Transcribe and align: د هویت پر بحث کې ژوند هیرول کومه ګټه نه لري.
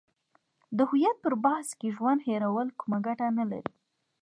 د 0.77 0.79
هویت 0.89 1.17
پر 1.23 1.33
بحث 1.45 1.67
کې 1.79 1.93
ژوند 1.97 2.19
هیرول 2.27 2.67
کومه 2.79 2.97
ګټه 3.07 3.27
نه 3.37 3.45
لري. 3.51 3.73